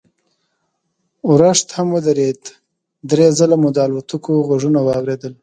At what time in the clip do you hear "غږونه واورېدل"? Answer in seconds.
4.49-5.33